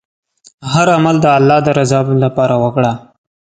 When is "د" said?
1.21-1.25, 1.65-1.67